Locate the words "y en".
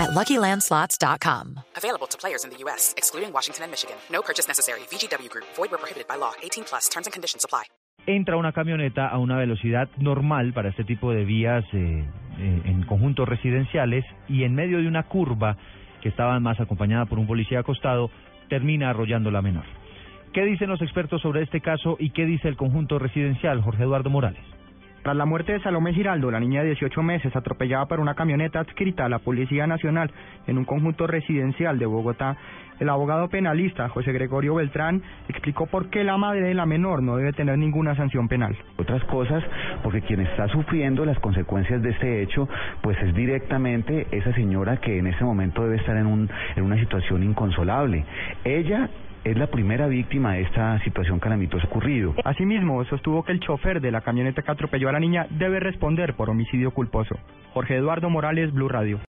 14.26-14.54